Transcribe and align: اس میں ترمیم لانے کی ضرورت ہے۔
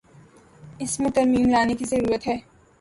اس 0.79 0.99
میں 0.99 1.11
ترمیم 1.11 1.49
لانے 1.49 1.73
کی 1.73 1.85
ضرورت 1.85 2.27
ہے۔ 2.27 2.37